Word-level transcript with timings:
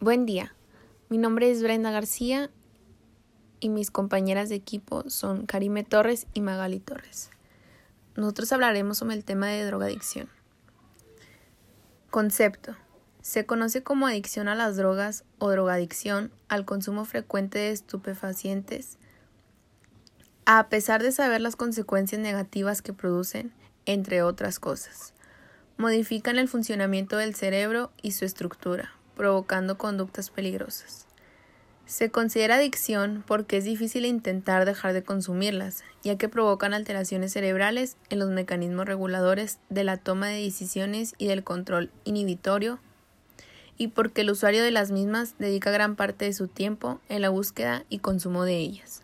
Buen 0.00 0.26
día, 0.26 0.54
mi 1.08 1.18
nombre 1.18 1.50
es 1.50 1.60
Brenda 1.60 1.90
García 1.90 2.50
y 3.58 3.68
mis 3.68 3.90
compañeras 3.90 4.48
de 4.48 4.54
equipo 4.54 5.10
son 5.10 5.44
Karime 5.44 5.82
Torres 5.82 6.28
y 6.34 6.40
Magali 6.40 6.78
Torres. 6.78 7.30
Nosotros 8.14 8.52
hablaremos 8.52 8.98
sobre 8.98 9.16
el 9.16 9.24
tema 9.24 9.48
de 9.48 9.64
drogadicción. 9.64 10.28
Concepto. 12.10 12.76
Se 13.22 13.44
conoce 13.44 13.82
como 13.82 14.06
adicción 14.06 14.46
a 14.46 14.54
las 14.54 14.76
drogas 14.76 15.24
o 15.40 15.50
drogadicción 15.50 16.30
al 16.46 16.64
consumo 16.64 17.04
frecuente 17.04 17.58
de 17.58 17.72
estupefacientes, 17.72 18.98
a 20.46 20.68
pesar 20.68 21.02
de 21.02 21.10
saber 21.10 21.40
las 21.40 21.56
consecuencias 21.56 22.20
negativas 22.20 22.82
que 22.82 22.92
producen, 22.92 23.52
entre 23.84 24.22
otras 24.22 24.60
cosas. 24.60 25.12
Modifican 25.76 26.38
el 26.38 26.46
funcionamiento 26.46 27.16
del 27.16 27.34
cerebro 27.34 27.90
y 28.00 28.12
su 28.12 28.24
estructura 28.24 28.92
provocando 29.18 29.76
conductas 29.76 30.30
peligrosas. 30.30 31.06
Se 31.84 32.10
considera 32.10 32.56
adicción 32.56 33.24
porque 33.26 33.58
es 33.58 33.64
difícil 33.64 34.06
intentar 34.06 34.64
dejar 34.64 34.94
de 34.94 35.02
consumirlas, 35.02 35.84
ya 36.02 36.16
que 36.16 36.28
provocan 36.28 36.72
alteraciones 36.72 37.32
cerebrales 37.32 37.96
en 38.08 38.18
los 38.18 38.30
mecanismos 38.30 38.86
reguladores 38.86 39.58
de 39.68 39.84
la 39.84 39.96
toma 39.98 40.28
de 40.28 40.42
decisiones 40.42 41.14
y 41.18 41.26
del 41.26 41.44
control 41.44 41.90
inhibitorio, 42.04 42.78
y 43.78 43.88
porque 43.88 44.22
el 44.22 44.30
usuario 44.30 44.62
de 44.62 44.70
las 44.70 44.90
mismas 44.90 45.34
dedica 45.38 45.70
gran 45.70 45.96
parte 45.96 46.24
de 46.24 46.32
su 46.32 46.48
tiempo 46.48 47.00
en 47.08 47.22
la 47.22 47.28
búsqueda 47.28 47.84
y 47.88 48.00
consumo 48.00 48.44
de 48.44 48.56
ellas. 48.56 49.02